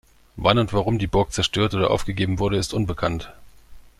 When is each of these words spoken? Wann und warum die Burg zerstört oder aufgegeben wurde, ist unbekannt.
Wann 0.35 0.57
und 0.57 0.73
warum 0.73 0.97
die 0.97 1.05
Burg 1.05 1.31
zerstört 1.31 1.75
oder 1.75 1.91
aufgegeben 1.91 2.39
wurde, 2.39 2.57
ist 2.57 2.73
unbekannt. 2.73 3.31